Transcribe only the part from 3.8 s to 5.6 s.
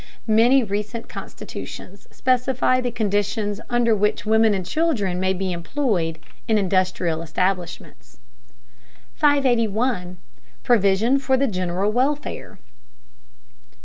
which women and children may be